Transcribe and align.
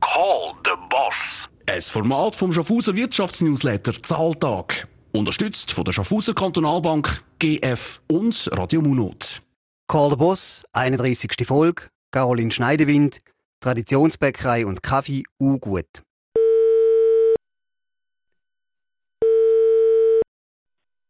Call 0.00 0.54
the 0.62 0.72
Boss. 0.90 1.48
Ein 1.66 1.80
Format 1.80 2.36
vom 2.36 2.52
Schaffhauser 2.52 2.94
Wirtschaftsnewsletter 2.94 3.94
Zahltag. 4.02 4.88
Unterstützt 5.14 5.72
von 5.72 5.84
der 5.84 5.92
Schaffhauser 5.92 6.34
Kantonalbank, 6.34 7.22
GF 7.38 8.02
und 8.10 8.50
Radio 8.52 8.82
Munot. 8.82 9.40
Call 9.88 10.10
the 10.10 10.16
Boss, 10.16 10.66
31. 10.74 11.46
Folge, 11.46 11.84
Caroline 12.10 12.50
Schneidewind, 12.50 13.22
Traditionsbäckerei 13.60 14.66
und 14.66 14.82
Kaffee, 14.82 15.22
U-Gut. 15.40 16.02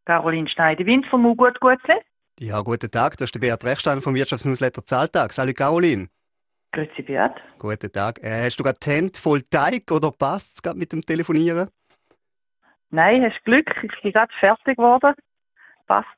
Caroline 0.04 0.48
Schneidewind 0.48 1.06
vom 1.06 1.26
U-Gut 1.26 1.58
Gutzle. 1.58 2.02
Ja, 2.42 2.60
guten 2.60 2.90
Tag, 2.90 3.16
das 3.18 3.26
ist 3.26 3.36
der 3.36 3.38
Beat 3.38 3.64
Rechstein 3.64 4.00
vom 4.00 4.16
Wirtschaftsnewsletter 4.16 4.84
Zahltag. 4.84 5.32
Salut 5.32 5.54
Caroline. 5.54 6.08
Grüezi 6.72 7.00
Beat. 7.02 7.40
Guten 7.56 7.92
Tag. 7.92 8.18
Äh, 8.20 8.46
hast 8.46 8.56
du 8.56 8.64
gerade 8.64 8.80
die 8.82 8.90
Hände 8.90 9.16
voll 9.16 9.42
Teig 9.42 9.88
oder 9.92 10.10
passt 10.10 10.56
es 10.56 10.60
gerade 10.62 10.76
mit 10.76 10.92
dem 10.92 11.02
Telefonieren? 11.02 11.70
Nein, 12.90 13.22
hast 13.22 13.44
Glück, 13.44 13.70
ich 13.84 14.02
bin 14.02 14.10
gerade 14.10 14.32
fertig 14.40 14.76
geworden. 14.76 15.14
Passt. 15.86 16.08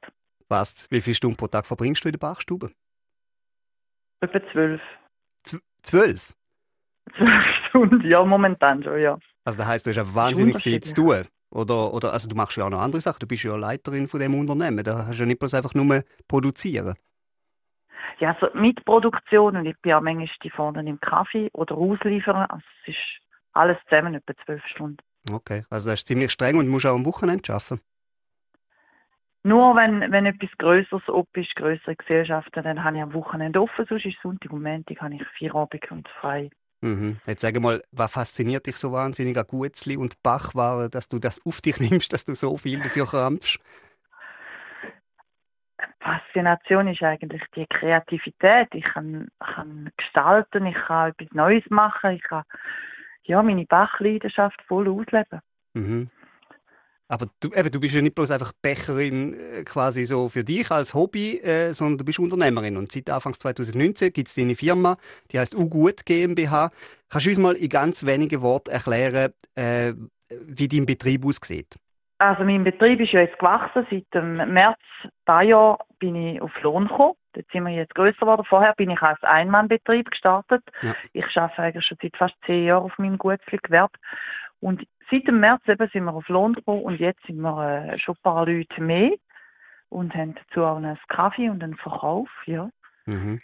Passt. 0.48 0.90
Wie 0.90 1.02
viele 1.02 1.14
Stunden 1.14 1.36
pro 1.36 1.46
Tag 1.46 1.66
verbringst 1.66 2.02
du 2.04 2.08
in 2.08 2.12
der 2.12 2.20
Bachstube? 2.20 2.70
Etwa 4.20 4.40
zwölf. 4.50 4.80
Z 5.42 5.60
zwölf? 5.82 6.32
Zwölf 7.18 7.44
Stunden, 7.68 8.00
ja, 8.08 8.24
momentan 8.24 8.82
schon, 8.82 8.98
ja. 8.98 9.18
Also 9.44 9.58
das 9.58 9.68
heisst, 9.68 9.84
du 9.84 9.90
hast 9.90 9.98
einfach 9.98 10.14
wahnsinnig 10.14 10.58
viel 10.62 10.80
zu 10.80 10.94
tun. 10.94 11.24
Oder, 11.54 11.94
oder 11.94 12.12
also 12.12 12.28
du 12.28 12.34
machst 12.34 12.56
ja 12.56 12.66
auch 12.66 12.70
noch 12.70 12.80
andere 12.80 13.00
Sachen. 13.00 13.20
Du 13.20 13.26
bist 13.26 13.44
ja 13.44 13.54
Leiterin 13.54 14.08
von 14.08 14.20
dem 14.20 14.34
Unternehmen. 14.34 14.84
Da 14.84 15.06
hast 15.06 15.18
du 15.18 15.22
ja 15.22 15.26
nicht 15.26 15.38
bloß 15.38 15.54
einfach 15.54 15.74
nur 15.74 16.02
produzieren. 16.26 16.94
Ja, 18.18 18.32
also 18.32 18.48
mit 18.58 18.84
Produktion 18.84 19.56
und 19.56 19.66
ich 19.66 19.76
bin 19.80 19.92
auch 19.92 20.00
manchmal 20.00 20.28
die 20.42 20.50
vorne 20.50 20.88
im 20.88 21.00
Kaffee 21.00 21.48
oder 21.52 21.76
ausliefern. 21.76 22.46
Also 22.48 22.64
es 22.82 22.88
ist 22.88 22.98
alles 23.52 23.78
zusammen 23.88 24.14
etwa 24.14 24.34
zwölf 24.44 24.64
Stunden. 24.66 24.98
Okay, 25.30 25.64
also 25.70 25.88
das 25.88 26.00
ist 26.00 26.08
ziemlich 26.08 26.32
streng 26.32 26.58
und 26.58 26.68
musst 26.68 26.86
auch 26.86 26.94
am 26.94 27.06
Wochenende 27.06 27.52
arbeiten. 27.52 27.80
Nur 29.42 29.76
wenn, 29.76 30.10
wenn 30.10 30.26
etwas 30.26 30.50
Größeres 30.58 31.08
ob 31.08 31.28
ist, 31.36 31.54
größere 31.56 31.96
Gesellschaften, 31.96 32.62
dann 32.62 32.82
habe 32.82 32.96
ich 32.96 33.02
am 33.02 33.12
Wochenende 33.12 33.60
offen, 33.60 33.84
sonst 33.88 34.06
ist 34.06 34.16
Sonntag 34.22 34.52
und 34.52 34.62
Montag 34.62 35.00
habe 35.02 35.14
ich 35.14 35.22
vier 35.36 35.54
Abend 35.54 35.90
und 35.90 36.08
frei. 36.20 36.50
Mhm. 36.80 37.18
Jetzt 37.26 37.40
sag 37.40 37.58
mal, 37.60 37.82
was 37.92 38.12
fasziniert 38.12 38.66
dich 38.66 38.76
so 38.76 38.92
wahnsinnig 38.92 39.36
an 39.38 39.46
Gutzli 39.46 39.96
und 39.96 40.22
Bachwaren, 40.22 40.90
dass 40.90 41.08
du 41.08 41.18
das 41.18 41.40
auf 41.46 41.60
dich 41.60 41.78
nimmst, 41.80 42.12
dass 42.12 42.24
du 42.24 42.34
so 42.34 42.56
viel 42.56 42.80
dafür 42.80 43.06
krampfst? 43.06 43.58
Faszination 46.00 46.88
ist 46.88 47.02
eigentlich 47.02 47.42
die 47.56 47.66
Kreativität. 47.66 48.68
Ich 48.72 48.84
kann, 48.84 49.28
kann 49.38 49.90
gestalten, 49.96 50.66
ich 50.66 50.76
kann 50.86 51.10
etwas 51.10 51.32
Neues 51.32 51.64
machen, 51.70 52.12
ich 52.12 52.22
kann 52.22 52.44
ja, 53.24 53.42
meine 53.42 53.64
Bachleidenschaft 53.64 54.60
voll 54.68 54.88
ausleben. 54.88 55.40
Mhm. 55.72 56.10
Aber 57.08 57.26
du, 57.40 57.50
eben, 57.54 57.70
du 57.70 57.80
bist 57.80 57.94
ja 57.94 58.00
nicht 58.00 58.14
bloß 58.14 58.30
einfach 58.30 58.52
Bäckerin 58.62 59.34
äh, 59.34 59.64
quasi 59.64 60.06
so 60.06 60.28
für 60.28 60.42
dich 60.42 60.70
als 60.70 60.94
Hobby, 60.94 61.38
äh, 61.40 61.72
sondern 61.72 61.98
du 61.98 62.04
bist 62.04 62.18
Unternehmerin. 62.18 62.76
Und 62.76 62.92
seit 62.92 63.10
Anfang 63.10 63.34
2019 63.34 64.12
gibt 64.12 64.28
es 64.28 64.34
deine 64.34 64.54
Firma, 64.54 64.96
die 65.30 65.38
heißt 65.38 65.54
Ugut 65.54 66.06
GmbH. 66.06 66.70
Kannst 67.10 67.26
du 67.26 67.30
uns 67.30 67.38
mal 67.38 67.54
in 67.54 67.68
ganz 67.68 68.06
wenigen 68.06 68.40
Worten 68.40 68.70
erklären, 68.70 69.32
äh, 69.54 69.92
wie 70.30 70.68
dein 70.68 70.86
Betrieb 70.86 71.26
aussieht? 71.26 71.76
Also 72.18 72.44
mein 72.44 72.64
Betrieb 72.64 73.00
ist 73.00 73.12
ja 73.12 73.20
jetzt 73.20 73.38
gewachsen. 73.38 73.86
Seit 73.90 74.06
dem 74.14 74.36
März 74.36 74.78
dieses 75.28 75.48
Jahr 75.48 75.78
bin 75.98 76.16
ich 76.16 76.40
auf 76.40 76.52
Lohn 76.62 76.88
gekommen. 76.88 77.14
Jetzt 77.36 77.50
sind 77.50 77.64
wir 77.64 77.74
jetzt 77.74 77.94
größer 77.94 78.20
geworden. 78.20 78.46
Vorher 78.48 78.72
bin 78.74 78.90
ich 78.90 79.02
als 79.02 79.22
Einmannbetrieb 79.22 80.10
gestartet. 80.10 80.62
Ja. 80.82 80.94
Ich 81.12 81.36
arbeite 81.36 81.62
eigentlich 81.62 81.86
schon 81.86 81.98
seit 82.00 82.16
fast 82.16 82.34
zehn 82.46 82.66
Jahren 82.66 82.84
auf 82.84 82.96
meinem 82.98 83.18
Gutzli-Gewerbe. 83.18 83.98
Und 84.60 84.86
seit 85.10 85.26
dem 85.26 85.40
März 85.40 85.62
eben 85.68 85.88
sind 85.92 86.04
wir 86.04 86.12
auf 86.14 86.26
gekommen 86.26 86.82
und 86.82 86.98
jetzt 87.00 87.24
sind 87.26 87.40
wir 87.40 87.92
äh, 87.92 87.98
schon 87.98 88.14
ein 88.16 88.22
paar 88.22 88.46
Leute 88.46 88.80
mehr 88.82 89.12
und 89.88 90.14
haben 90.14 90.34
dazu 90.34 90.64
auch 90.64 90.76
einen 90.76 90.98
Kaffee 91.08 91.48
und 91.48 91.62
einen 91.62 91.76
Verkauf, 91.76 92.28
ja. 92.46 92.68
Mhm. 93.06 93.40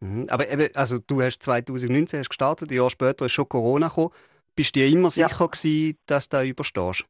Mhm. 0.00 0.26
Aber 0.30 0.48
eben, 0.48 0.68
also 0.74 0.98
du 0.98 1.22
hast 1.22 1.42
2019 1.42 2.20
hast 2.20 2.28
gestartet, 2.28 2.70
ein 2.70 2.76
Jahr 2.76 2.90
später 2.90 3.26
ist 3.26 3.32
schon 3.32 3.48
Corona 3.48 3.88
gekommen. 3.88 4.10
Bist 4.54 4.74
du 4.76 4.80
dir 4.80 4.88
immer 4.88 5.08
Ja. 5.14 5.28
sicher 5.28 5.48
gewesen, 5.48 5.98
dass 6.06 6.28
du 6.28 6.36
da 6.36 6.44
überstehst? 6.44 7.04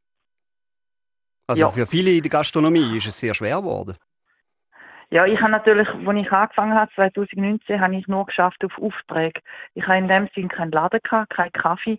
Also 1.47 1.61
Ja. 1.61 1.71
für 1.71 1.87
viele 1.87 2.12
in 2.12 2.23
der 2.23 2.31
Gastronomie 2.31 2.97
ist 2.97 3.06
es 3.06 3.19
sehr 3.19 3.34
schwer 3.34 3.56
geworden. 3.59 3.97
Ja, 5.11 5.25
ich 5.25 5.41
habe 5.41 5.53
natürlich, 5.53 5.89
als 5.89 6.19
ich 6.19 6.33
angefangen 6.33 6.75
habe, 6.75 6.91
2019, 6.95 7.81
habe 7.81 7.97
ich 7.97 8.07
nur 8.09 8.27
geschafft 8.27 8.63
auf 8.65 8.77
Aufträge. 8.79 9.41
Ich 9.75 9.87
habe 9.87 9.99
in 9.99 10.09
dem 10.09 10.29
Sinn 10.35 10.49
keinen 10.49 10.71
Laden 10.71 11.01
gehabt, 11.03 11.31
keinen 11.31 11.53
Kaffee. 11.53 11.99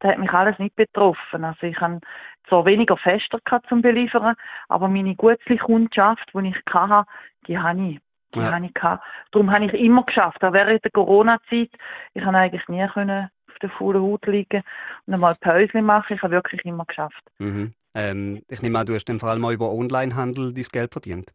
Da 0.00 0.08
hat 0.08 0.18
mich 0.18 0.30
alles 0.30 0.58
nicht 0.58 0.76
betroffen. 0.76 1.44
Also 1.44 1.66
ich 1.66 1.80
habe 1.80 2.00
zwar 2.48 2.66
weniger 2.66 2.98
Fester 2.98 3.38
gehabt 3.42 3.66
zum 3.68 3.80
Beliefern, 3.80 4.34
aber 4.68 4.88
meine 4.88 5.14
Gutzli-Kundschaft, 5.14 6.30
die 6.34 6.48
ich 6.48 6.74
hatte, 6.74 7.08
die 7.46 7.58
habe 7.58 7.80
ich. 7.80 8.00
Die 8.34 8.40
Ja. 8.40 8.52
habe 8.52 8.66
ich 8.66 8.74
gehabt. 8.74 9.04
Darum 9.32 9.50
habe 9.50 9.64
ich 9.64 9.74
immer 9.74 10.04
geschafft. 10.04 10.44
Auch 10.44 10.52
während 10.52 10.84
der 10.84 10.90
Corona-Zeit, 10.92 11.70
ich 12.14 12.24
habe 12.24 12.36
eigentlich 12.36 12.68
nie 12.68 12.86
können 12.88 13.28
auf 13.48 13.58
der 13.60 13.70
faulen 13.70 14.02
Haut 14.02 14.26
liegen 14.26 14.62
und 15.06 15.14
einmal 15.14 15.34
Päuschen 15.40 15.84
machen. 15.84 16.14
Ich 16.14 16.22
habe 16.22 16.34
wirklich 16.34 16.64
immer 16.64 16.84
geschafft. 16.84 17.22
Mhm. 17.38 17.74
Ähm, 17.94 18.42
ich 18.48 18.62
nehme 18.62 18.78
an, 18.78 18.86
du 18.86 18.94
hast 18.94 19.06
dann 19.06 19.18
vor 19.18 19.30
allem 19.30 19.44
auch 19.44 19.50
über 19.50 19.72
Onlinehandel 19.72 20.54
dein 20.54 20.64
Geld 20.70 20.92
verdient. 20.92 21.32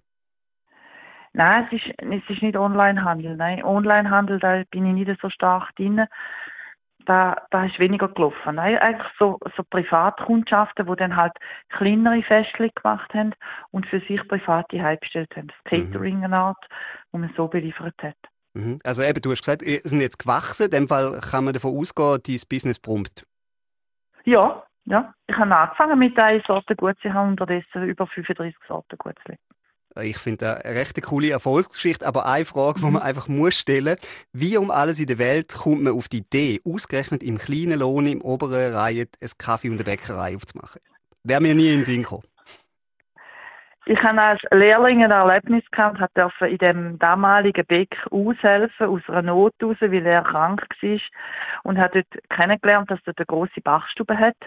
Nein, 1.36 1.68
es 1.70 1.82
ist, 1.82 1.94
es 2.00 2.30
ist 2.30 2.42
nicht 2.42 2.56
Onlinehandel. 2.56 3.36
Nein, 3.36 3.62
Onlinehandel, 3.64 4.40
da 4.40 4.64
bin 4.72 4.86
ich 4.86 5.06
nicht 5.06 5.22
so 5.22 5.30
stark 5.30 5.76
drin. 5.76 6.06
Da, 7.06 7.36
da 7.52 7.66
ist 7.66 7.78
weniger 7.78 8.08
gelaufen. 8.08 8.56
Nein, 8.56 8.78
eigentlich 8.78 9.12
so, 9.20 9.38
so 9.56 9.64
Privatkundschaften, 9.70 10.88
die 10.88 10.96
dann 10.96 11.16
halt 11.16 11.34
kleinere 11.70 12.24
Festchen 12.24 12.72
gemacht 12.74 13.14
haben 13.14 13.34
und 13.72 13.86
für 13.86 14.00
sich 14.00 14.26
private 14.28 14.82
heimgestellt 14.82 15.36
haben. 15.36 15.48
Das 15.48 15.58
Mhm. 15.74 15.92
Catering 15.92 16.24
eine 16.24 16.38
Art, 16.38 16.66
wo 17.12 17.18
man 17.18 17.32
so 17.36 17.48
beliefert 17.48 17.96
hat. 18.02 18.18
Mhm. 18.54 18.80
Also 18.84 19.04
eben, 19.04 19.22
du 19.22 19.32
hast 19.32 19.44
gesagt, 19.44 19.62
ihr 19.62 19.82
sind 19.84 20.00
jetzt 20.02 20.18
gewachsen. 20.18 20.66
In 20.66 20.72
dem 20.72 20.88
Fall 20.88 21.20
kann 21.20 21.44
man 21.44 21.54
davon 21.54 21.78
ausgehen, 21.78 22.20
dein 22.26 22.40
Business 22.50 22.80
brummt. 22.80 23.28
Ja, 24.24 24.64
ja. 24.86 25.14
Ich 25.28 25.36
habe 25.36 25.56
angefangen 25.56 26.00
mit 26.00 26.18
einer 26.18 26.42
Sorte 26.48 26.76
Gutzli, 26.76 27.12
habe 27.12 27.28
unterdessen 27.28 27.84
über 27.84 28.08
35 28.08 28.56
Sorten 28.68 28.98
Gutzli. 28.98 29.38
Ich 30.02 30.18
finde 30.18 30.46
das 30.46 30.62
eine 30.62 30.76
recht 30.76 31.02
coole 31.02 31.30
Erfolgsgeschichte, 31.30 32.06
aber 32.06 32.26
eine 32.26 32.44
Frage, 32.44 32.82
die 32.82 32.86
man 32.86 33.02
einfach 33.02 33.28
muss 33.30 33.56
stellen 33.56 33.98
Wie 34.34 34.58
um 34.58 34.70
alles 34.70 35.00
in 35.00 35.08
der 35.08 35.18
Welt 35.18 35.54
kommt 35.54 35.84
man 35.84 35.94
auf 35.94 36.10
die 36.10 36.18
Idee, 36.18 36.60
ausgerechnet 36.66 37.24
im 37.24 37.38
kleinen 37.38 37.80
Lohn 37.80 38.06
im 38.08 38.22
oberen 38.22 38.74
Reihe 38.74 39.08
ein 39.22 39.30
Kaffee 39.38 39.70
und 39.70 39.76
eine 39.76 39.86
Bäckerei 39.86 40.36
aufzumachen? 40.36 40.82
Wäre 41.24 41.42
mir 41.42 41.56
nie 41.56 41.70
in 41.70 41.80
den 41.80 41.86
Sinn 41.86 42.04
gekommen. 42.04 42.24
Ich 43.88 44.02
habe 44.02 44.20
als 44.20 44.42
Lehrling 44.50 45.04
ein 45.04 45.12
Erlebnis 45.12 45.64
gehabt, 45.70 46.00
hat 46.00 46.18
dürfen 46.18 46.48
in 46.48 46.58
dem 46.58 46.98
damaligen 46.98 47.64
Beck 47.68 47.96
aushelfen, 48.10 48.88
aus 48.88 49.02
einer 49.08 49.22
Not 49.22 49.54
raus, 49.62 49.78
weil 49.80 50.04
er 50.08 50.24
krank 50.24 50.66
war. 50.82 51.00
Und 51.62 51.78
hat 51.78 51.94
dort 51.94 52.08
kennengelernt, 52.30 52.90
dass 52.90 53.00
dort 53.06 53.20
eine 53.20 53.28
grosse 53.28 53.62
Bachstube 53.62 54.18
hat. 54.18 54.38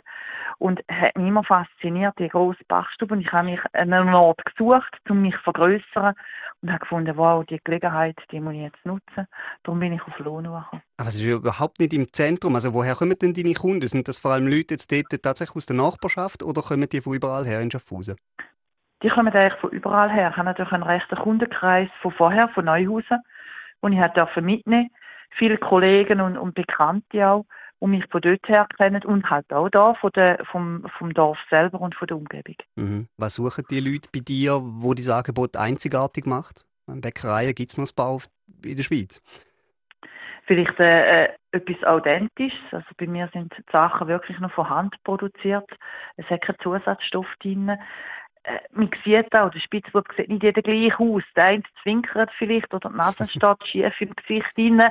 Und 0.58 0.80
hat 0.90 1.16
mich 1.16 1.28
immer 1.28 1.44
fasziniert, 1.44 2.18
die 2.18 2.28
grosse 2.28 2.64
Bachstube. 2.66 3.14
Und 3.14 3.20
ich 3.20 3.30
habe 3.30 3.50
mich 3.50 3.60
einen 3.74 4.12
Ort 4.12 4.44
gesucht, 4.44 4.98
um 5.08 5.22
mich 5.22 5.36
zu 5.36 5.42
vergrössern. 5.42 6.14
Und 6.60 6.70
habe 6.70 6.80
gefunden, 6.80 7.16
wow, 7.16 7.46
die 7.46 7.60
Gelegenheit, 7.62 8.18
die 8.32 8.40
muss 8.40 8.54
ich 8.54 8.62
jetzt 8.62 8.84
nutzen. 8.84 9.28
Darum 9.62 9.78
bin 9.78 9.92
ich 9.92 10.02
auf 10.02 10.18
Lohn 10.18 10.42
gekommen. 10.42 10.82
Aber 10.96 11.08
es 11.08 11.14
ist 11.14 11.22
überhaupt 11.22 11.78
nicht 11.78 11.92
im 11.92 12.12
Zentrum. 12.12 12.56
Also 12.56 12.74
woher 12.74 12.96
kommen 12.96 13.16
denn 13.16 13.34
deine 13.34 13.54
Kunden? 13.54 13.86
Sind 13.86 14.08
das 14.08 14.18
vor 14.18 14.32
allem 14.32 14.48
Leute 14.48 14.74
jetzt 14.74 14.90
dort 14.90 15.22
tatsächlich 15.22 15.54
aus 15.54 15.66
der 15.66 15.76
Nachbarschaft 15.76 16.42
oder 16.42 16.60
kommen 16.60 16.88
die 16.88 17.00
von 17.00 17.14
überall 17.14 17.46
her 17.46 17.60
in 17.60 17.70
Schaffhausen? 17.70 18.16
Die 19.02 19.08
kommen 19.08 19.32
eigentlich 19.32 19.60
von 19.60 19.70
überall 19.70 20.10
her. 20.10 20.30
Ich 20.30 20.36
habe 20.36 20.46
natürlich 20.46 20.72
einen 20.72 20.82
rechten 20.82 21.16
Kundenkreis 21.16 21.88
von 22.02 22.12
vorher, 22.12 22.48
von 22.48 22.64
Neuhausen, 22.64 23.18
den 23.82 23.92
ich 23.92 24.00
halt 24.00 24.16
dürfen 24.16 24.44
mitnehmen 24.44 24.90
Viele 25.36 25.58
Kollegen 25.58 26.20
und, 26.20 26.36
und 26.38 26.54
Bekannte 26.54 27.28
auch, 27.28 27.44
die 27.80 27.86
mich 27.86 28.04
von 28.10 28.20
dort 28.20 28.48
her 28.48 28.66
kennen 28.76 29.04
und 29.04 29.28
halt 29.30 29.52
auch 29.52 29.68
da 29.68 29.94
von 29.94 30.10
der, 30.14 30.44
vom, 30.50 30.86
vom 30.98 31.12
Dorf 31.12 31.38
selber 31.50 31.80
und 31.80 31.94
von 31.94 32.08
der 32.08 32.16
Umgebung. 32.16 32.56
Mhm. 32.76 33.08
Was 33.16 33.34
suchen 33.34 33.64
die 33.70 33.80
Leute 33.80 34.08
bei 34.12 34.20
dir, 34.20 34.60
wo 34.62 34.94
dieses 34.94 35.12
Angebot 35.12 35.56
einzigartig 35.56 36.26
macht? 36.26 36.66
Bäckereien 36.86 37.54
gibt 37.54 37.70
es 37.70 37.76
noch 37.76 37.86
ein 37.86 37.94
paar 37.94 38.18
in 38.64 38.76
der 38.76 38.82
Schweiz. 38.82 39.22
Vielleicht 40.46 40.80
äh, 40.80 41.24
äh, 41.24 41.28
etwas 41.52 41.84
Authentisches. 41.84 42.58
Also 42.72 42.86
bei 42.96 43.06
mir 43.06 43.28
sind 43.34 43.52
die 43.56 43.62
Sachen 43.70 44.08
wirklich 44.08 44.38
noch 44.40 44.50
von 44.52 44.68
Hand 44.68 44.96
produziert. 45.04 45.70
Es 46.16 46.24
hat 46.30 46.40
keinen 46.40 46.58
Zusatzstoff 46.62 47.26
drin. 47.40 47.76
Äh, 48.44 48.58
man 48.72 48.90
sieht 49.04 49.34
auch, 49.34 49.50
der 49.50 49.60
Spitzbub 49.60 50.06
sieht 50.16 50.28
nicht 50.28 50.42
jeder 50.42 50.62
gleich 50.62 50.98
aus. 50.98 51.22
Der 51.36 51.44
eine 51.44 51.62
zwinkert 51.82 52.30
vielleicht 52.38 52.72
oder 52.72 52.90
die 52.90 52.96
Nase 52.96 53.26
steht 53.28 53.66
schief 53.66 54.00
im 54.00 54.14
Gesicht 54.16 54.56
drin. 54.56 54.82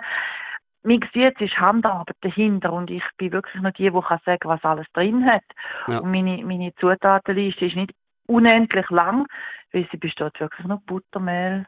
Man 0.83 0.99
sieht, 1.13 1.35
es 1.35 1.41
ist 1.41 1.59
Handarbeit 1.59 2.15
dahinter 2.21 2.71
und 2.71 2.89
ich 2.89 3.03
bin 3.17 3.31
wirklich 3.31 3.61
noch 3.61 3.71
die, 3.71 3.89
die 3.89 4.01
kann 4.01 4.19
sagen, 4.25 4.49
was 4.49 4.63
alles 4.63 4.87
drin 4.93 5.25
hat. 5.25 5.43
Ja. 5.87 5.99
Und 5.99 6.11
meine, 6.11 6.43
meine 6.45 6.73
Zutatenliste 6.75 7.65
ist 7.65 7.75
nicht 7.75 7.91
unendlich 8.27 8.89
lang, 8.89 9.27
weil 9.71 9.87
sie 9.91 9.97
besteht 9.97 10.39
wirklich 10.39 10.67
nur 10.67 10.81
Buttermehl, 10.85 11.65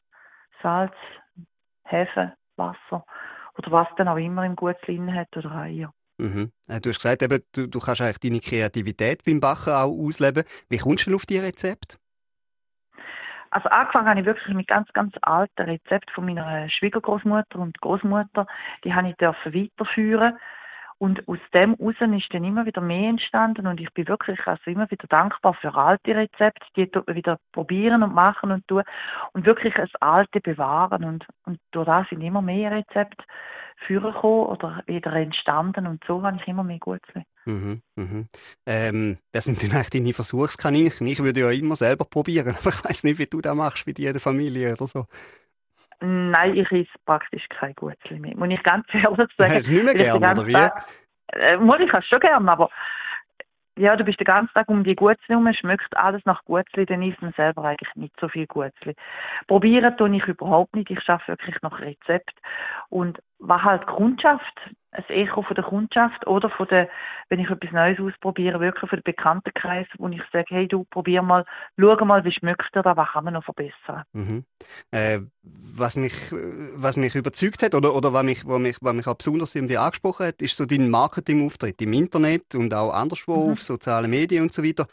Salz, 0.61 0.95
Hefe 1.85 2.33
Wasser 2.55 3.05
oder 3.57 3.71
was 3.71 3.87
dann 3.97 4.07
auch 4.07 4.17
immer 4.17 4.45
im 4.45 4.55
Gutzli 4.55 4.95
drin 4.97 5.13
hat 5.13 5.35
oder 5.35 5.55
Eier. 5.55 5.93
Mhm. 6.19 6.51
Äh, 6.67 6.81
Du 6.81 6.89
hast 6.89 6.99
gesagt, 6.99 7.21
eben, 7.23 7.41
du, 7.53 7.67
du 7.67 7.79
kannst 7.79 8.01
eigentlich 8.01 8.19
deine 8.19 8.39
Kreativität 8.41 9.23
beim 9.23 9.39
Backen 9.39 9.73
auch 9.73 9.97
ausleben. 9.97 10.43
Wie 10.69 10.77
kommst 10.77 11.05
du 11.05 11.11
denn 11.11 11.15
auf 11.15 11.25
die 11.25 11.37
Rezept? 11.37 11.97
Also 13.51 13.69
angefangen 13.69 14.07
habe 14.07 14.19
ich 14.19 14.25
wirklich 14.25 14.53
mit 14.53 14.67
ganz, 14.67 14.91
ganz 14.93 15.15
alten 15.21 15.63
Rezepten 15.63 16.13
von 16.13 16.25
meiner 16.25 16.69
Schwiegergroßmutter 16.69 17.57
und 17.57 17.79
Großmutter. 17.81 18.45
Die 18.83 18.93
habe 18.93 19.09
ich 19.09 19.15
dürfen 19.15 19.53
weiterführen. 19.53 20.37
Und 20.99 21.25
aus 21.29 21.39
dem 21.53 21.75
heraus 21.75 21.95
ist 21.99 22.33
dann 22.33 22.43
immer 22.43 22.65
wieder 22.65 22.81
mehr 22.81 23.09
entstanden 23.09 23.67
und 23.67 23.79
ich 23.79 23.91
bin 23.93 24.07
wirklich 24.07 24.39
also 24.45 24.61
immer 24.69 24.91
wieder 24.91 25.07
dankbar 25.07 25.53
für 25.53 25.73
alte 25.73 26.13
Rezepte, 26.13 26.65
die 26.75 26.91
wieder 27.15 27.39
probieren 27.53 28.03
und 28.03 28.13
machen 28.13 28.51
und 28.51 28.67
tun 28.67 28.83
und 29.31 29.45
wirklich 29.45 29.73
das 29.75 29.89
Alte 30.01 30.41
bewahren 30.41 31.05
und, 31.05 31.25
und 31.45 31.59
durch 31.71 31.85
das 31.85 32.07
sind 32.09 32.21
immer 32.21 32.41
mehr 32.41 32.71
Rezepte 32.71 33.23
vorgekommen 33.87 34.47
oder 34.47 34.83
wieder 34.87 35.13
entstanden 35.13 35.87
und 35.87 36.03
so 36.05 36.21
habe 36.21 36.37
ich 36.37 36.47
immer 36.47 36.63
mehr 36.63 36.79
Gutzli. 36.79 37.23
Mhm, 37.45 37.81
mhm. 37.95 38.27
Ähm, 38.65 39.17
das 39.31 39.45
sind 39.45 39.63
dann 39.63 39.71
eigentlich 39.71 39.89
deine 39.89 40.13
Versuchskaninchen. 40.13 41.07
Ich 41.07 41.23
würde 41.23 41.39
ja 41.39 41.49
immer 41.51 41.75
selber 41.75 42.05
probieren, 42.05 42.55
aber 42.59 42.69
ich 42.69 42.83
weiß 42.83 43.03
nicht, 43.05 43.19
wie 43.19 43.25
du 43.25 43.39
das 43.41 43.55
machst, 43.55 43.87
wie 43.87 43.93
die 43.93 44.05
in 44.05 44.13
der 44.13 44.21
Familie 44.21 44.73
oder 44.73 44.87
so. 44.87 45.05
Nein, 46.01 46.55
ich 46.55 46.71
esse 46.71 46.87
praktisch 47.05 47.45
kein 47.49 47.73
Gutzli 47.75 48.19
mehr. 48.19 48.35
Muss 48.37 48.49
ich 48.49 48.63
ganz 48.63 48.85
ehrlich 48.93 49.07
sagen. 49.37 49.53
Hast 49.55 49.67
du 49.67 49.71
nicht 49.71 49.83
mehr 49.83 49.93
Weil 49.93 49.95
ich 49.95 49.95
den 49.95 49.95
gern, 49.97 50.21
ganzen 50.21 50.39
oder 50.39 50.47
wie? 50.47 50.53
Tag- 50.53 50.85
Äh, 51.33 51.57
muss 51.57 51.79
ich 51.79 51.91
schon 52.07 52.19
gern, 52.21 52.49
aber 52.49 52.69
ja, 53.77 53.95
du 53.95 54.03
bist 54.03 54.19
den 54.19 54.25
ganzen 54.25 54.53
Tag 54.53 54.67
um 54.67 54.83
die 54.83 54.95
Gutzli 54.95 55.27
herum, 55.27 55.51
schmeckt 55.53 55.95
alles 55.95 56.23
nach 56.25 56.43
Gutzli, 56.45 56.85
dann 56.85 57.01
isst 57.03 57.21
man 57.21 57.31
selber 57.33 57.63
eigentlich 57.63 57.93
nicht 57.95 58.13
so 58.19 58.27
viel 58.27 58.45
Gutzli. 58.47 58.95
Probieren 59.47 59.95
tue 59.95 60.15
ich 60.17 60.25
überhaupt 60.25 60.75
nicht, 60.75 60.89
ich 60.89 61.01
schaffe 61.01 61.29
wirklich 61.29 61.55
nach 61.61 61.79
Rezept 61.79 62.33
und 62.89 63.19
was 63.39 63.61
halt 63.63 63.87
Kundschaft, 63.87 64.43
ein 64.91 65.03
Echo 65.09 65.41
von 65.43 65.55
der 65.55 65.63
Kundschaft 65.63 66.25
oder 66.27 66.49
von 66.49 66.67
der, 66.67 66.89
wenn 67.29 67.39
ich 67.39 67.49
etwas 67.49 67.71
Neues 67.71 67.99
ausprobiere, 67.99 68.59
wirklich 68.59 68.89
von 68.89 68.97
den 68.97 69.03
Bekanntenkreis, 69.03 69.87
wo 69.97 70.07
ich 70.09 70.21
sage, 70.31 70.45
hey 70.49 70.67
du, 70.67 70.83
probier 70.85 71.21
mal, 71.21 71.45
schau 71.79 72.05
mal, 72.05 72.23
wie 72.25 72.31
schmeckt 72.31 72.75
dir 72.75 72.81
da, 72.81 72.97
was 72.97 73.09
kann 73.09 73.23
man 73.25 73.35
noch 73.35 73.43
verbessern. 73.43 74.03
Mhm. 74.13 74.45
Äh, 74.91 75.19
was, 75.43 75.95
mich, 75.95 76.13
was 76.31 76.97
mich 76.97 77.15
überzeugt 77.15 77.61
hat 77.63 77.75
oder, 77.75 77.95
oder 77.95 78.11
was, 78.13 78.23
mich, 78.23 78.45
was, 78.45 78.59
mich, 78.59 78.77
was 78.81 78.93
mich 78.93 79.07
auch 79.07 79.15
besonders 79.15 79.55
irgendwie 79.55 79.77
angesprochen 79.77 80.25
hat, 80.27 80.41
ist 80.41 80.55
so 80.57 80.65
dein 80.65 80.89
Marketingauftritt 80.89 81.81
im 81.83 81.93
Internet 81.93 82.55
und 82.55 82.73
auch 82.73 82.91
anderswo 82.91 83.33
Mhm. 83.35 83.51
auf 83.51 83.61
sozialen 83.61 84.09
Medien 84.09 84.43
und 84.43 84.53
so 84.53 84.63
weiter. 84.63 84.87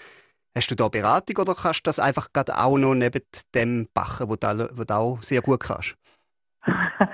Hast 0.54 0.70
du 0.70 0.74
da 0.74 0.88
Beratung 0.88 1.36
oder 1.38 1.54
kannst 1.54 1.80
du 1.80 1.84
das 1.84 1.98
einfach 1.98 2.32
gerade 2.32 2.58
auch 2.58 2.78
noch 2.78 2.94
neben 2.94 3.22
dem 3.54 3.88
backen, 3.94 4.28
wo 4.30 4.36
du, 4.36 4.70
wo 4.74 4.84
du 4.84 4.94
auch 4.94 5.22
sehr 5.22 5.42
gut 5.42 5.60
kannst? 5.60 5.96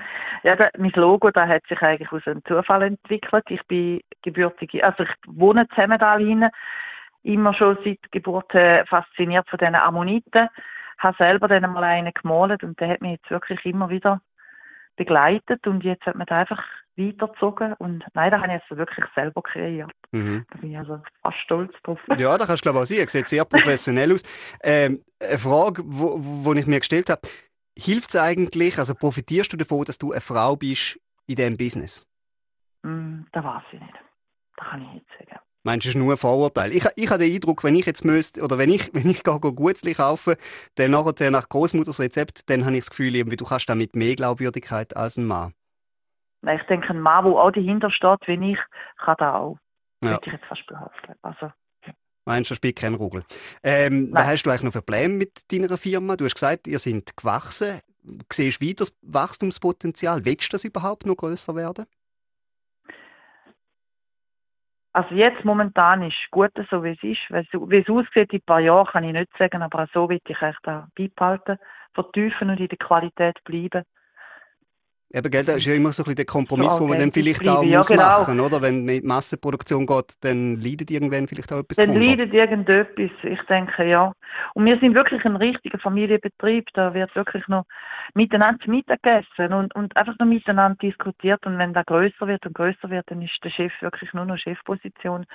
ja, 0.43 0.55
da, 0.55 0.69
mein 0.77 0.91
Logo, 0.91 1.31
da 1.31 1.47
hat 1.47 1.65
sich 1.67 1.81
eigentlich 1.81 2.11
aus 2.11 2.25
einem 2.25 2.43
Zufall 2.45 2.83
entwickelt. 2.83 3.45
Ich 3.49 3.65
bin 3.67 4.01
gebürtige, 4.23 4.83
also 4.83 5.03
ich 5.03 5.09
wohne 5.27 5.61
in 5.61 5.69
Zemmendal 5.75 6.51
immer 7.23 7.53
schon 7.53 7.77
seit 7.83 8.11
Geburt 8.11 8.53
äh, 8.53 8.85
fasziniert 8.85 9.49
von 9.49 9.57
diesen 9.57 9.75
Ammoniten. 9.75 10.49
Habe 10.97 11.17
selber 11.17 11.47
dann 11.47 11.71
mal 11.71 11.83
einen 11.83 12.13
gemalt 12.13 12.63
und 12.63 12.79
der 12.79 12.89
hat 12.89 13.01
mich 13.01 13.13
jetzt 13.13 13.31
wirklich 13.31 13.65
immer 13.65 13.89
wieder 13.89 14.21
begleitet 14.95 15.65
und 15.65 15.83
jetzt 15.83 16.05
hat 16.05 16.15
man 16.15 16.27
da 16.27 16.39
einfach 16.39 16.63
weitergezogen 16.95 17.73
und 17.79 18.03
nein, 18.13 18.29
da 18.29 18.39
habe 18.39 18.53
ich 18.53 18.61
jetzt 18.61 18.77
wirklich 18.77 19.05
selber 19.15 19.41
kreiert. 19.41 19.91
Mhm. 20.11 20.45
Da 20.51 20.59
bin 20.59 20.71
ich 20.71 20.77
also 20.77 21.01
fast 21.21 21.37
stolz 21.39 21.73
drauf. 21.83 21.99
Ja, 22.17 22.37
da 22.37 22.45
kannst 22.45 22.63
du 22.63 22.69
glaube 22.69 22.79
ich 22.79 22.83
auch 22.83 22.85
sehen. 22.85 23.07
Sieht 23.07 23.29
sehr 23.29 23.45
professionell 23.45 24.13
aus. 24.13 24.23
Ähm, 24.61 25.03
eine 25.19 25.39
Frage, 25.39 25.81
wo 25.85 26.53
ich 26.53 26.67
mir 26.67 26.79
gestellt 26.79 27.09
habe. 27.09 27.21
Hilft 27.77 28.09
es 28.09 28.15
eigentlich, 28.15 28.77
also 28.77 28.93
profitierst 28.93 29.51
du 29.53 29.57
davon, 29.57 29.85
dass 29.85 29.97
du 29.97 30.11
eine 30.11 30.21
Frau 30.21 30.55
bist 30.55 30.99
in 31.27 31.35
diesem 31.35 31.57
Business? 31.57 32.07
Mm, 32.83 33.23
da 33.31 33.43
weiß 33.43 33.63
ich 33.71 33.79
nicht. 33.79 33.93
Da 34.57 34.65
kann 34.65 34.81
ich 34.81 34.93
nicht 34.93 35.05
sagen. 35.17 35.39
Meinst 35.65 35.85
du, 35.85 35.89
das 35.89 35.95
ist 35.95 36.01
nur 36.01 36.13
ein 36.13 36.17
Vorurteil? 36.17 36.73
Ich, 36.73 36.85
ich 36.95 37.09
habe 37.09 37.23
den 37.23 37.33
Eindruck, 37.33 37.63
wenn 37.63 37.75
ich 37.75 37.85
jetzt 37.85 38.03
müsste, 38.03 38.41
oder 38.41 38.57
wenn 38.57 38.69
ich, 38.69 38.89
wenn 38.93 39.09
ich 39.09 39.23
gehe, 39.23 39.39
Gutzli 39.39 39.93
kaufen, 39.93 40.35
dann 40.75 40.91
nachher 40.91 41.31
nach 41.31 41.47
Großmutters 41.47 41.99
Rezept, 41.99 42.49
dann 42.49 42.65
habe 42.65 42.75
ich 42.75 42.81
das 42.81 42.89
Gefühl, 42.89 43.15
irgendwie, 43.15 43.37
du 43.37 43.45
kannst 43.45 43.69
damit 43.69 43.95
mehr 43.95 44.15
Glaubwürdigkeit 44.15 44.95
als 44.95 45.17
ein 45.17 45.25
Mann. 45.25 45.53
Nein, 46.41 46.59
Ich 46.59 46.67
denke, 46.67 46.89
ein 46.89 46.99
Mann, 46.99 47.23
der 47.23 47.33
auch 47.33 47.51
dahinter 47.51 47.89
steht, 47.89 48.19
wie 48.27 48.51
ich, 48.51 48.59
kann 48.97 49.15
da 49.17 49.35
auch. 49.35 49.57
Ja. 50.03 50.11
Würde 50.11 50.27
ich 50.27 50.33
jetzt 50.33 50.45
fast 50.45 50.67
behaupten. 50.67 51.15
Also, 51.21 51.51
Meinst 52.25 52.49
du, 52.49 52.53
das 52.53 52.57
spielt 52.57 52.77
keinen 52.77 52.95
Rugel? 52.95 53.23
Ähm, 53.63 54.09
was 54.13 54.25
hast 54.27 54.43
du 54.43 54.49
eigentlich 54.49 54.63
noch 54.63 54.73
für 54.73 54.81
Pläne 54.81 55.13
mit 55.15 55.31
deiner 55.51 55.77
Firma? 55.77 56.15
Du 56.15 56.25
hast 56.25 56.35
gesagt, 56.35 56.67
ihr 56.67 56.79
seid 56.79 57.15
gewachsen. 57.17 57.81
Siehst 58.31 58.61
du 58.61 58.65
weiter 58.67 58.75
das 58.85 58.93
Wachstumspotenzial? 59.01 60.25
Willst 60.25 60.47
du 60.47 60.51
das 60.55 60.63
überhaupt 60.63 61.05
noch 61.05 61.15
grösser 61.15 61.55
werden? 61.55 61.85
also 64.93 65.15
jetzt 65.15 65.43
momentan 65.43 66.03
ist 66.03 66.15
gut 66.31 66.51
so, 66.69 66.83
wie 66.83 66.91
es 66.91 67.03
ist. 67.03 67.21
Wie 67.29 67.77
es- 67.77 67.83
es 67.87 67.89
aussieht 67.89 68.31
in 68.33 68.39
ein 68.39 68.43
paar 68.45 68.59
Jahren, 68.59 68.87
kann 68.87 69.03
ich 69.03 69.13
nicht 69.13 69.31
sagen, 69.37 69.61
aber 69.63 69.87
so 69.93 70.07
will 70.09 70.19
ich 70.25 70.41
echt 70.41 70.59
da 70.63 70.87
beibehalten, 70.95 71.57
vertiefen 71.93 72.49
und 72.49 72.59
in 72.59 72.67
der 72.67 72.77
Qualität 72.77 73.43
bleiben. 73.43 73.83
Eben, 75.15 75.29
gell, 75.29 75.45
das 75.45 75.57
ist 75.57 75.65
ja 75.65 75.75
immer 75.75 75.91
so 75.91 76.01
ein 76.01 76.05
bisschen 76.05 76.15
der 76.15 76.25
Kompromiss, 76.25 76.75
wo 76.79 76.87
man 76.87 76.97
dann 76.97 77.11
vielleicht 77.11 77.47
auch. 77.47 77.63
Ja, 77.63 77.77
muss 77.77 77.87
genau. 77.87 78.01
machen 78.01 78.39
oder? 78.39 78.59
Wenn 78.63 78.83
man 78.83 78.95
in 78.95 79.01
die 79.01 79.07
Massenproduktion 79.07 79.85
geht, 79.85 80.15
dann 80.21 80.59
leidet 80.59 80.89
irgendwann 80.89 81.27
vielleicht 81.27 81.53
auch 81.53 81.59
etwas 81.59 81.77
Dann 81.77 81.93
drunter. 81.93 82.03
leidet 82.03 82.33
irgendetwas, 82.33 83.11
ich 83.21 83.41
denke, 83.47 83.85
ja. 83.87 84.11
Und 84.55 84.65
wir 84.65 84.79
sind 84.79 84.95
wirklich 84.95 85.23
ein 85.23 85.35
richtiger 85.35 85.77
Familienbetrieb, 85.77 86.67
da 86.73 86.95
wird 86.95 87.15
wirklich 87.15 87.47
noch 87.47 87.65
miteinander 88.15 88.59
zu 88.63 88.71
Mittag 88.71 89.03
gegessen 89.03 89.53
und, 89.53 89.75
und 89.75 89.95
einfach 89.95 90.17
noch 90.17 90.25
miteinander 90.25 90.77
diskutiert 90.81 91.45
und 91.45 91.59
wenn 91.59 91.73
da 91.73 91.83
größer 91.83 92.27
wird 92.27 92.45
und 92.47 92.55
größer 92.55 92.89
wird, 92.89 93.05
dann 93.11 93.21
ist 93.21 93.37
der 93.43 93.51
Chef 93.51 93.71
wirklich 93.81 94.11
nur 94.13 94.25
noch 94.25 94.37
Chefposition. 94.37 95.27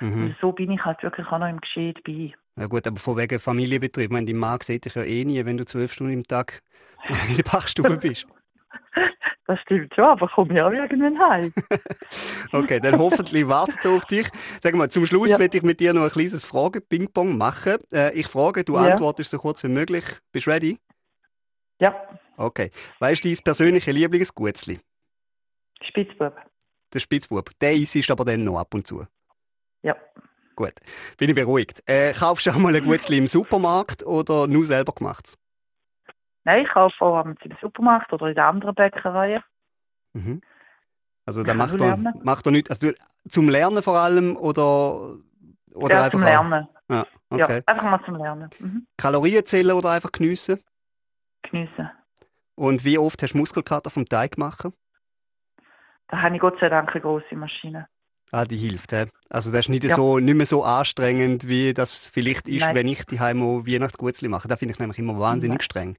Mhm. 0.00 0.24
Und 0.24 0.36
so 0.40 0.52
bin 0.52 0.70
ich 0.70 0.82
halt 0.82 1.02
wirklich 1.02 1.26
auch 1.26 1.38
noch 1.38 1.48
im 1.48 1.60
Geschehen 1.60 1.92
dabei. 1.94 2.32
Ja 2.58 2.66
gut, 2.68 2.86
aber 2.86 2.98
von 2.98 3.18
wegen 3.18 3.38
Familienbetrieb. 3.38 4.06
Ich 4.06 4.10
meine, 4.10 4.24
dein 4.24 4.36
Mann 4.36 4.58
sieht 4.62 4.86
dich 4.86 4.94
ja 4.94 5.02
eh 5.02 5.26
nie, 5.26 5.44
wenn 5.44 5.58
du 5.58 5.66
zwölf 5.66 5.92
Stunden 5.92 6.14
im 6.14 6.24
Tag 6.24 6.62
in 7.28 7.36
der 7.36 7.42
Bachstube 7.42 7.98
bist. 7.98 8.26
Das 9.48 9.60
stimmt 9.60 9.94
schon, 9.94 10.04
aber 10.04 10.28
komm 10.34 10.50
ja 10.50 10.70
irgendwann 10.70 11.18
heim. 11.18 11.52
Okay, 12.52 12.80
dann 12.80 12.98
hoffentlich 12.98 13.46
wartet 13.48 13.84
er 13.84 13.90
auf 13.92 14.04
dich. 14.06 14.28
Sag 14.62 14.74
mal, 14.74 14.88
zum 14.90 15.06
Schluss 15.06 15.30
Ja. 15.30 15.38
werde 15.38 15.56
ich 15.56 15.62
mit 15.62 15.78
dir 15.80 15.92
noch 15.92 16.02
ein 16.04 16.10
kleines 16.10 16.44
Fragen-Ping-Pong 16.44 17.36
machen. 17.36 17.76
Äh, 17.92 18.12
ich 18.14 18.26
frage, 18.28 18.64
du 18.64 18.74
Ja. 18.74 18.82
antwortest 18.92 19.30
so 19.30 19.38
kurz 19.38 19.62
wie 19.64 19.68
möglich. 19.68 20.04
Bist 20.32 20.46
du 20.46 20.50
ready? 20.50 20.78
Ja, 21.80 21.94
Okay. 22.38 22.70
Weißt 22.98 23.24
du 23.24 23.28
dein 23.28 23.38
persönliche 23.44 23.92
Lieblingsgutzli? 23.92 24.78
Spitzbub. 25.82 26.34
Der 26.92 27.00
Spitzbub. 27.00 27.50
Der 27.60 27.74
ist 27.74 28.10
aber 28.10 28.24
dann 28.24 28.44
noch 28.44 28.58
ab 28.58 28.74
und 28.74 28.86
zu. 28.86 29.04
Ja. 29.82 29.96
Gut, 30.54 30.72
bin 31.18 31.28
ich 31.30 31.34
beruhigt. 31.34 31.82
Äh, 31.86 32.12
kaufst 32.12 32.46
du 32.46 32.50
auch 32.50 32.56
mal 32.56 32.74
ein 32.74 32.84
Gutzli 32.84 33.18
im 33.18 33.26
Supermarkt 33.26 34.04
oder 34.04 34.46
nur 34.46 34.64
selber 34.66 34.92
gemacht? 34.92 35.34
Nein, 36.46 36.64
ich 36.64 36.70
kaufe 36.70 36.94
auch 37.04 37.16
abends 37.16 37.42
im 37.44 37.56
Supermarkt 37.60 38.12
oder 38.12 38.28
in 38.28 38.36
der 38.36 38.46
anderen 38.46 38.72
Bäckerei. 38.76 39.42
Mhm. 40.12 40.40
Also 41.24 41.42
da 41.42 41.54
macht 41.54 41.80
er, 41.80 41.96
macht 41.96 42.46
er 42.46 42.52
nicht, 42.52 42.70
also 42.70 42.92
zum 43.28 43.48
Lernen 43.48 43.82
vor 43.82 43.98
allem 43.98 44.36
oder, 44.36 45.16
oder 45.74 45.94
ja, 45.94 46.04
einfach 46.04 46.10
zum 46.12 46.22
Lernen. 46.22 46.68
Ja, 46.88 47.04
okay. 47.30 47.56
Ja, 47.56 47.62
einfach 47.66 47.90
mal 47.90 48.00
zum 48.04 48.14
Lernen. 48.14 48.48
Mhm. 48.60 48.86
Kalorien 48.96 49.44
zählen 49.44 49.74
oder 49.74 49.90
einfach 49.90 50.12
geniessen? 50.12 50.62
Geniessen. 51.42 51.90
Und 52.54 52.84
wie 52.84 52.96
oft 52.96 53.20
hast 53.24 53.32
du 53.32 53.38
Muskelkater 53.38 53.90
vom 53.90 54.06
Teig 54.06 54.38
machen? 54.38 54.72
Da 56.06 56.22
habe 56.22 56.36
ich 56.36 56.40
Gott 56.40 56.60
sei 56.60 56.68
Dank 56.68 56.92
eine 56.92 57.00
grosse 57.00 57.34
Maschine. 57.34 57.88
Ah, 58.30 58.44
die 58.44 58.56
hilft. 58.56 58.92
He? 58.92 59.06
Also 59.30 59.50
das 59.50 59.62
ist 59.62 59.68
nicht, 59.68 59.82
Ja. 59.82 59.96
so, 59.96 60.20
nicht 60.20 60.36
mehr 60.36 60.46
so 60.46 60.62
anstrengend, 60.62 61.48
wie 61.48 61.74
das 61.74 62.06
vielleicht 62.06 62.46
ist, 62.48 62.66
Nein. 62.66 62.76
wenn 62.76 62.86
ich 62.88 63.04
die 63.04 63.18
Heimo 63.18 63.66
Weihnachtsgutzli 63.66 64.28
mache. 64.28 64.46
Da 64.46 64.54
finde 64.54 64.74
ich 64.74 64.78
nämlich 64.78 65.00
immer 65.00 65.18
wahnsinnig 65.18 65.58
Nein. 65.58 65.64
streng. 65.64 65.96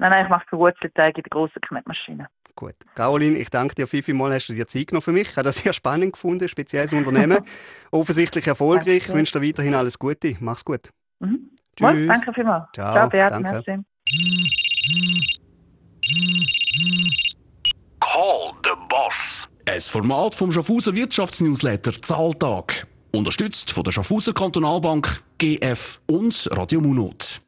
Nein, 0.00 0.12
nein, 0.12 0.24
ich 0.24 0.30
mache 0.30 0.46
Geburtstag 0.50 1.16
in 1.16 1.22
der 1.22 1.30
grossen 1.30 1.60
Knetmaschine. 1.60 2.26
Gut. 2.56 2.74
Caroline, 2.94 3.36
ich 3.36 3.50
danke 3.50 3.74
dir 3.74 3.86
viel, 3.86 4.02
viel 4.02 4.14
mal, 4.14 4.32
hast 4.32 4.48
du 4.48 4.54
dir 4.54 4.66
Zeit 4.66 4.86
genommen 4.86 5.02
für 5.02 5.12
mich. 5.12 5.28
Ich 5.28 5.36
habe 5.36 5.44
das 5.44 5.58
sehr 5.58 5.74
spannend 5.74 6.14
gefunden, 6.14 6.48
spezielles 6.48 6.94
Unternehmen. 6.94 7.38
Offensichtlich 7.90 8.46
erfolgreich. 8.46 9.08
Ich 9.08 9.12
wünsche 9.12 9.38
dir 9.38 9.46
weiterhin 9.46 9.74
alles 9.74 9.98
Gute. 9.98 10.36
Mach's 10.40 10.64
gut. 10.64 10.88
Mhm. 11.18 11.50
Tschüss. 11.76 11.82
Mal, 11.82 12.06
danke 12.06 12.32
vielmals. 12.32 12.64
Ciao, 12.74 12.94
Ciao, 12.94 13.08
Beat, 13.10 13.30
danke. 13.30 13.52
merci. 13.52 13.84
Call 18.00 18.52
the 18.64 18.70
boss. 18.88 19.46
Ein 19.66 19.80
Format 19.82 20.34
vom 20.34 20.50
Schaffhauser 20.50 20.94
Wirtschaftsnewsletter 20.94 22.00
Zahltag. 22.00 22.86
Unterstützt 23.12 23.70
von 23.70 23.84
der 23.84 23.92
Schaffhauser 23.92 24.32
Kantonalbank, 24.32 25.22
GF 25.36 26.00
und 26.06 26.48
Radio 26.52 26.80
Munot. 26.80 27.42